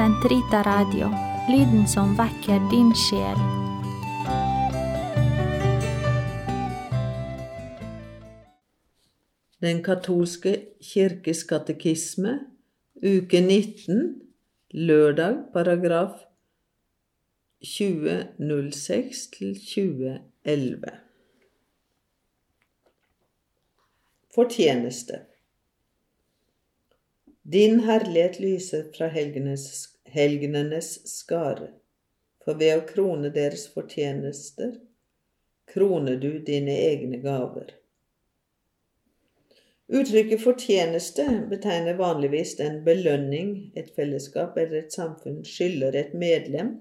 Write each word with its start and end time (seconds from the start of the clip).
Sentrita 0.00 0.62
Radio, 0.64 1.10
lyden 1.52 1.82
som 1.88 2.14
vekker 2.16 2.62
din 2.70 2.88
sjel. 2.96 3.40
Den 9.60 9.82
katolske 9.84 10.54
kirkes 10.80 11.42
katekisme, 11.44 12.32
uke 12.96 13.42
19, 13.44 14.22
lørdag, 14.72 15.36
paragraf 15.52 16.24
2006 17.60 19.26
til 19.36 19.52
2011. 19.60 20.94
Fortjeneste. 24.32 25.26
Din 27.52 27.80
herlighet 27.80 28.40
lyser 28.40 28.84
fra 28.94 29.08
helgenenes 30.04 30.92
skare, 31.08 31.68
for 32.44 32.58
ved 32.60 32.76
å 32.76 32.82
krone 32.86 33.30
deres 33.34 33.64
fortjenester 33.72 34.76
kroner 35.72 36.18
du 36.22 36.36
dine 36.46 36.76
egne 36.84 37.18
gaver. 37.24 37.72
Uttrykket 39.90 40.42
fortjeneste 40.44 41.24
betegner 41.50 41.98
vanligvis 41.98 42.52
en 42.62 42.76
belønning 42.86 43.72
et 43.74 43.88
fellesskap 43.96 44.58
eller 44.60 44.84
et 44.84 44.94
samfunn 44.94 45.40
skylder 45.42 45.98
et 45.98 46.12
medlem 46.14 46.76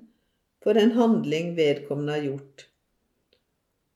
for 0.62 0.77
en 0.77 0.94
handling 0.99 1.55
vedkommende 1.58 2.20
har 2.20 2.27
gjort, 2.27 2.68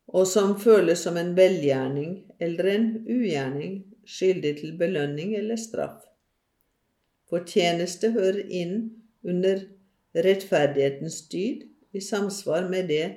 og 0.10 0.26
som 0.32 0.56
føles 0.64 1.06
som 1.06 1.22
en 1.22 1.36
velgjerning 1.38 2.18
eller 2.42 2.72
en 2.74 2.90
ugjerning 3.06 3.78
skyldig 4.10 4.56
til 4.64 4.74
belønning 4.82 5.36
eller 5.38 5.62
straff. 5.62 6.02
Fortjeneste 7.34 8.12
hører 8.14 8.44
inn 8.54 8.76
under 9.26 9.64
rettferdighetens 10.14 11.24
dyd 11.32 11.64
i 11.98 12.02
samsvar 12.02 12.68
med 12.70 12.92
det 12.94 13.08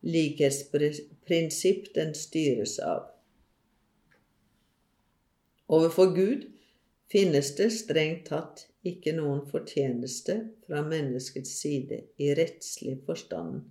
likhetsprinsipp 0.00 1.90
den 1.94 2.14
styres 2.16 2.78
av. 2.80 3.02
Overfor 5.68 6.14
Gud 6.16 6.46
finnes 7.12 7.52
det 7.58 7.68
strengt 7.76 8.30
tatt 8.30 8.64
ikke 8.86 9.12
noen 9.18 9.44
fortjeneste 9.52 10.38
fra 10.64 10.80
menneskets 10.86 11.52
side 11.60 12.00
i 12.16 12.32
rettslig 12.38 12.96
forstand. 13.04 13.66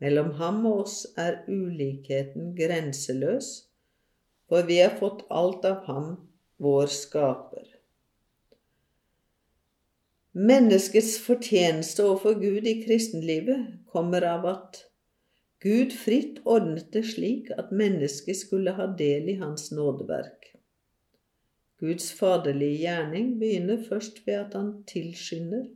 Mellom 0.00 0.32
ham 0.40 0.64
og 0.70 0.84
oss 0.86 1.02
er 1.20 1.42
ulikheten 1.50 2.54
grenseløs, 2.56 3.50
for 4.48 4.64
vi 4.64 4.80
har 4.80 4.96
fått 4.96 5.26
alt 5.28 5.68
av 5.68 5.84
ham, 5.90 6.14
vår 6.56 6.88
skaper. 6.88 7.77
Menneskets 10.38 11.16
fortjeneste 11.18 12.04
overfor 12.04 12.36
Gud 12.38 12.66
i 12.70 12.76
kristenlivet 12.84 13.72
kommer 13.90 14.22
av 14.22 14.44
at 14.46 14.76
Gud 15.58 15.96
fritt 15.98 16.38
ordnet 16.46 16.92
det 16.94 17.02
slik 17.10 17.50
at 17.56 17.72
mennesket 17.74 18.38
skulle 18.38 18.76
ha 18.76 18.86
del 19.00 19.32
i 19.32 19.34
hans 19.40 19.72
nådeverk. 19.74 20.52
Guds 21.82 22.12
faderlige 22.14 22.84
gjerning 22.84 23.34
begynner 23.42 23.82
først 23.88 24.22
ved 24.28 24.38
at 24.44 24.54
han 24.54 24.72
tilskynder, 24.86 25.66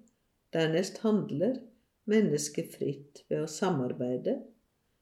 dernest 0.55 1.03
handler 1.03 1.59
mennesket 2.07 2.71
fritt 2.79 3.25
ved 3.27 3.43
å 3.43 3.51
samarbeide, 3.51 4.39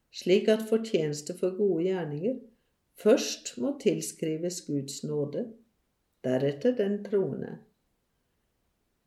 slik 0.09 0.49
at 0.49 0.65
fortjeneste 0.73 1.37
for 1.37 1.53
gode 1.59 1.91
gjerninger 1.91 2.39
først 2.97 3.59
må 3.61 3.77
tilskrives 3.83 4.63
Guds 4.65 5.03
nåde, 5.05 5.51
deretter 6.25 6.73
den 6.81 7.03
troende. 7.05 7.59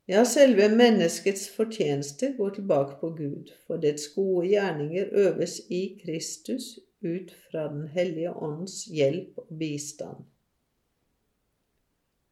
Ja, 0.05 0.25
selve 0.25 0.69
menneskets 0.69 1.47
fortjeneste 1.49 2.27
går 2.37 2.49
tilbake 2.59 2.99
på 3.01 3.09
Gud, 3.17 3.49
for 3.65 3.81
dets 3.81 4.11
gode 4.13 4.45
gjerninger 4.51 5.09
øves 5.25 5.59
i 5.73 5.81
Kristus 6.03 6.75
ut 7.01 7.33
fra 7.47 7.63
Den 7.73 7.87
hellige 7.89 8.33
ånds 8.33 8.83
hjelp 8.85 9.41
og 9.41 9.55
bistand. 9.57 10.27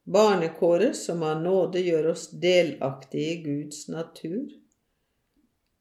Barnekåret, 0.04 0.94
som 0.96 1.22
av 1.26 1.42
nåde 1.42 1.82
gjør 1.82 2.12
oss 2.12 2.28
delaktige 2.30 3.32
i 3.32 3.42
Guds 3.42 3.88
natur, 3.88 4.52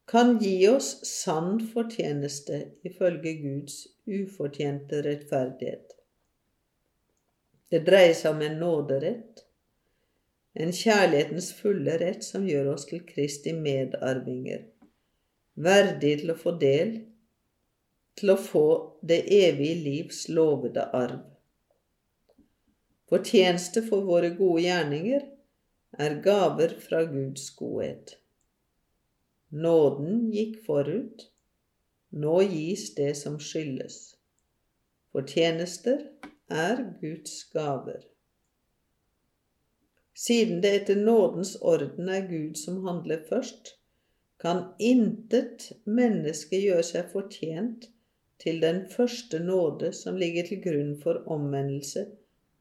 kan 0.09 0.37
gi 0.41 0.57
oss 0.67 0.95
sann 1.07 1.59
fortjeneste 1.75 2.59
ifølge 2.87 3.37
Guds 3.43 3.83
ufortjente 4.09 5.05
rettferdighet. 5.05 5.93
Det 7.69 7.85
dreier 7.85 8.17
seg 8.17 8.33
om 8.33 8.41
en 8.45 8.61
nåderett, 8.61 9.45
en 10.53 10.71
kjærlighetens 10.75 11.49
fulle 11.57 11.97
rett 12.01 12.25
som 12.25 12.45
gjør 12.45 12.73
oss 12.75 12.85
til 12.89 13.01
Kristi 13.07 13.53
medarvinger, 13.57 14.67
verdig 15.55 16.19
til 16.21 16.33
å 16.33 16.37
få 16.37 16.53
del, 16.61 16.93
til 18.19 18.33
å 18.33 18.37
få 18.37 18.67
det 19.01 19.23
evige 19.33 19.79
livs 19.81 20.27
lovede 20.29 20.85
arv. 20.93 21.23
Fortjeneste 23.09 23.81
for 23.87 24.05
våre 24.05 24.31
gode 24.37 24.67
gjerninger 24.67 25.25
er 26.01 26.19
gaver 26.25 26.77
fra 26.81 27.03
Guds 27.09 27.49
godhet. 27.57 28.15
Nåden 29.53 30.31
gikk 30.33 30.61
forut, 30.65 31.27
nå 32.13 32.39
gis 32.45 32.91
det 32.97 33.11
som 33.17 33.39
skyldes. 33.41 33.99
Fortjenester 35.13 36.07
er 36.49 36.81
Guds 37.01 37.43
gaver. 37.53 38.12
Siden 40.13 40.61
det 40.61 40.75
etter 40.75 40.95
nådens 40.95 41.55
orden 41.61 42.09
er 42.09 42.27
Gud 42.27 42.57
som 42.57 42.83
handler 42.85 43.23
først, 43.29 43.75
kan 44.39 44.65
intet 44.79 45.71
menneske 45.85 46.59
gjøre 46.59 46.83
seg 46.85 47.09
fortjent 47.13 47.87
til 48.43 48.59
den 48.61 48.83
første 48.91 49.39
nåde 49.39 49.93
som 49.95 50.17
ligger 50.19 50.45
til 50.49 50.61
grunn 50.61 50.93
for 51.01 51.23
omvendelse, 51.31 52.05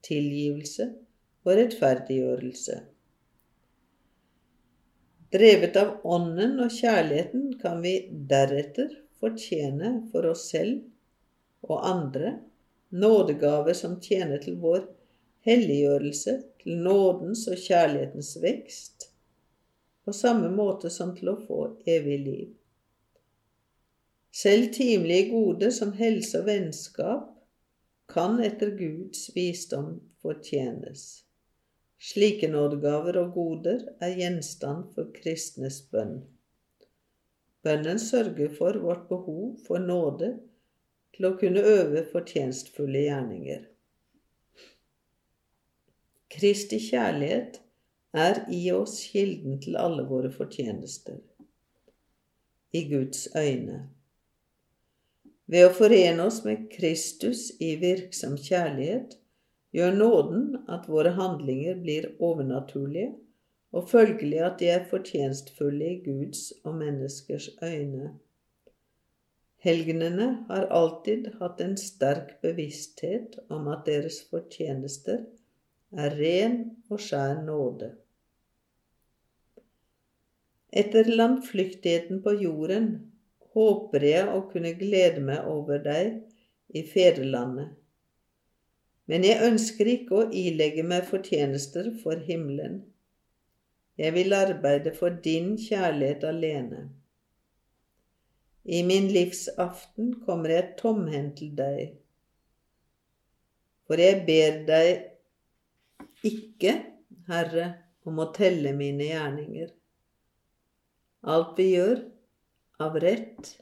tilgivelse 0.06 0.88
og 1.44 1.52
rettferdiggjørelse. 1.58 2.78
Drevet 5.32 5.76
av 5.80 5.92
Ånden 6.04 6.58
og 6.60 6.72
kjærligheten 6.72 7.52
kan 7.60 7.80
vi 7.84 7.94
deretter 8.30 8.90
fortjene 9.20 9.94
for 10.12 10.28
oss 10.28 10.48
selv 10.52 10.82
og 11.68 11.86
andre 11.88 12.34
nådegaver 12.92 13.76
som 13.76 13.96
tjener 14.04 14.42
til 14.42 14.58
vår 14.60 14.84
helliggjørelse, 15.46 16.36
til 16.62 16.78
nådens 16.78 17.46
og 17.50 17.58
kjærlighetens 17.58 18.36
vekst, 18.42 19.08
på 20.04 20.14
samme 20.14 20.50
måte 20.50 20.90
som 20.90 21.14
til 21.16 21.32
å 21.32 21.38
få 21.46 21.60
evig 21.86 22.18
liv. 22.22 22.50
Selv 24.32 24.70
timelige 24.74 25.28
gode 25.30 25.68
som 25.74 25.92
helse 25.98 26.40
og 26.40 26.46
vennskap 26.48 27.26
kan 28.12 28.38
etter 28.44 28.72
Guds 28.78 29.28
visdom 29.34 29.98
fortjenes. 30.22 31.24
Slike 32.02 32.48
nådegaver 32.50 33.18
og 33.20 33.34
goder 33.34 33.84
er 34.02 34.16
gjenstand 34.18 34.88
for 34.94 35.12
kristnes 35.14 35.82
bønn. 35.92 36.22
Bønnen 37.62 38.00
sørger 38.02 38.50
for 38.56 38.78
vårt 38.82 39.04
behov 39.10 39.60
for 39.66 39.78
nåde 39.78 40.32
til 41.14 41.28
å 41.28 41.36
kunne 41.38 41.62
øve 41.62 42.02
fortjenstfulle 42.10 43.04
gjerninger. 43.04 43.68
Kristi 46.32 46.78
kjærlighet 46.80 47.58
er 48.16 48.44
i 48.52 48.62
oss 48.72 48.98
kilden 49.12 49.58
til 49.60 49.76
alle 49.76 50.04
våre 50.08 50.30
fortjenester 50.32 51.18
i 52.72 52.86
Guds 52.88 53.26
øyne. 53.36 53.82
Ved 55.52 55.66
å 55.68 55.74
forene 55.76 56.24
oss 56.24 56.40
med 56.46 56.70
Kristus 56.72 57.50
i 57.60 57.74
virksom 57.80 58.38
kjærlighet 58.40 59.18
gjør 59.76 59.98
nåden 59.98 60.46
at 60.72 60.88
våre 60.88 61.12
handlinger 61.18 61.76
blir 61.82 62.08
overnaturlige, 62.20 63.12
og 63.72 63.88
følgelig 63.88 64.40
at 64.44 64.58
de 64.60 64.68
er 64.72 64.88
fortjenstfulle 64.88 65.86
i 65.88 66.00
Guds 66.04 66.50
og 66.64 66.76
menneskers 66.80 67.50
øyne. 67.64 68.14
Helgenene 69.64 70.30
har 70.48 70.66
alltid 70.74 71.28
hatt 71.40 71.60
en 71.64 71.76
sterk 71.80 72.34
bevissthet 72.44 73.38
om 73.52 73.68
at 73.72 73.84
deres 73.86 74.22
fortjenester 74.30 75.22
er 75.92 76.14
ren 76.16 76.56
og 76.90 77.00
skjær 77.00 77.42
nåde. 77.44 77.92
Etter 80.72 81.04
landflyktigheten 81.04 82.22
på 82.24 82.32
jorden 82.40 82.88
håper 83.52 84.06
jeg 84.06 84.28
å 84.32 84.40
kunne 84.48 84.72
glede 84.78 85.20
meg 85.24 85.44
over 85.48 85.82
deg 85.84 86.22
i 86.72 86.84
fedrelandet. 86.88 87.74
Men 89.10 89.26
jeg 89.26 89.44
ønsker 89.44 89.90
ikke 89.92 90.16
å 90.16 90.30
ilegge 90.32 90.84
meg 90.86 91.04
fortjenester 91.10 91.90
for 92.00 92.22
himmelen. 92.24 92.80
Jeg 94.00 94.14
vil 94.16 94.32
arbeide 94.32 94.94
for 94.96 95.12
din 95.24 95.58
kjærlighet 95.60 96.24
alene. 96.24 96.86
I 98.64 98.80
min 98.86 99.10
livsaften 99.12 100.14
kommer 100.24 100.54
jeg 100.54 100.76
tomhendt 100.78 101.40
til 101.42 101.50
deg, 101.58 101.96
for 103.84 104.00
jeg 104.00 104.22
ber 104.24 104.60
deg 104.68 105.11
ikke, 106.26 106.74
Herre, 107.28 107.66
om 108.08 108.18
å 108.22 108.28
telle 108.34 108.72
mine 108.76 109.08
gjerninger. 109.10 109.70
Alt 111.32 111.54
vi 111.58 111.68
gjør 111.74 112.02
av 112.82 112.98
rett, 113.02 113.52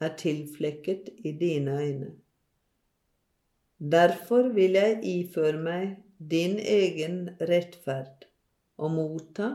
er 0.00 0.14
tilflekket 0.16 1.10
i 1.28 1.34
dine 1.36 1.74
øyne. 1.76 2.10
Derfor 3.80 4.48
vil 4.56 4.76
jeg 4.76 5.00
iføre 5.08 5.60
meg 5.60 5.90
din 6.32 6.58
egen 6.60 7.18
rettferd 7.48 8.26
og 8.80 8.94
motta 8.96 9.50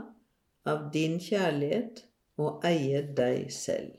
av 0.69 0.87
din 0.93 1.17
kjærlighet 1.21 2.03
og 2.41 2.65
eie 2.65 3.01
deg 3.17 3.51
selv. 3.53 3.97